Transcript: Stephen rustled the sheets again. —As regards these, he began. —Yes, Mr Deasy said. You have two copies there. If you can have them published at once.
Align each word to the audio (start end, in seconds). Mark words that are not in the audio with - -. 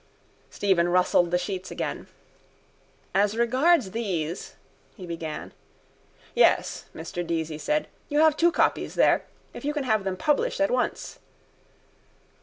Stephen 0.49 0.89
rustled 0.89 1.29
the 1.29 1.37
sheets 1.37 1.69
again. 1.69 2.07
—As 3.13 3.37
regards 3.37 3.91
these, 3.91 4.55
he 4.97 5.05
began. 5.05 5.53
—Yes, 6.33 6.85
Mr 6.95 7.23
Deasy 7.23 7.59
said. 7.59 7.87
You 8.09 8.17
have 8.21 8.35
two 8.35 8.51
copies 8.51 8.95
there. 8.95 9.25
If 9.53 9.63
you 9.63 9.73
can 9.75 9.83
have 9.83 10.03
them 10.03 10.17
published 10.17 10.59
at 10.59 10.71
once. 10.71 11.19